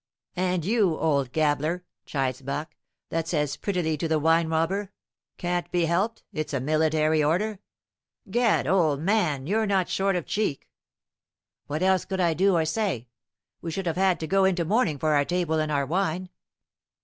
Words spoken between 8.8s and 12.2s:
man, you're not short of cheek!" "What else could